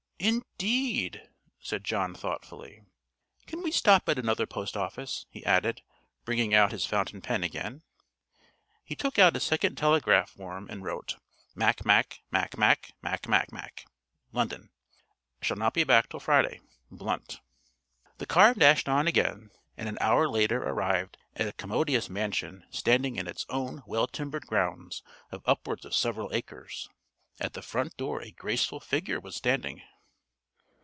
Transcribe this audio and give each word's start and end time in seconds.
"Indeed?" 0.59 1.27
said 1.59 1.83
John 1.83 2.13
thoughtfully. 2.13 2.83
"Can 3.47 3.63
we 3.63 3.71
stop 3.71 4.07
at 4.07 4.19
another 4.19 4.45
post 4.45 4.77
office?" 4.77 5.25
he 5.31 5.43
added, 5.43 5.81
bringing 6.25 6.53
out 6.53 6.71
his 6.71 6.85
fountain 6.85 7.21
pen 7.21 7.43
again. 7.43 7.81
He 8.83 8.93
took 8.95 9.17
out 9.17 9.35
a 9.35 9.39
second 9.39 9.77
telegraph 9.79 10.29
form 10.29 10.69
and 10.69 10.83
wrote: 10.83 11.15
"Macmacmacmacmac, 11.55 13.85
London. 14.31 14.69
Shall 15.41 15.57
not 15.57 15.73
be 15.73 15.83
back 15.83 16.07
till 16.07 16.19
Friday. 16.19 16.61
Blunt." 16.91 17.41
The 18.19 18.27
car 18.27 18.53
dashed 18.53 18.87
on 18.87 19.07
again, 19.07 19.49
and 19.75 19.89
an 19.89 19.97
hour 19.99 20.29
later 20.29 20.61
arrived 20.61 21.17
at 21.35 21.47
a 21.47 21.53
commodious 21.53 22.11
mansion 22.11 22.63
standing 22.69 23.15
in 23.15 23.25
its 23.25 23.47
own 23.49 23.81
well 23.87 24.05
timbered 24.05 24.45
grounds 24.45 25.01
of 25.31 25.41
upwards 25.47 25.83
of 25.83 25.95
several 25.95 26.31
acres. 26.31 26.87
At 27.39 27.53
the 27.53 27.63
front 27.63 27.97
door 27.97 28.21
a 28.21 28.29
graceful 28.29 28.79
figure 28.79 29.19
was 29.19 29.35
standing. 29.35 29.81